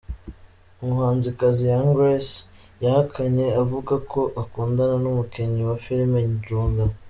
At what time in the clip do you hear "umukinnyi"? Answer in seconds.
5.11-5.61